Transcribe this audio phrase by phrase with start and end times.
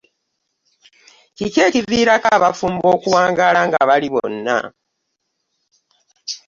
[1.35, 4.57] Kiki ekivirako abafumbo okuwangala nga bali bwona?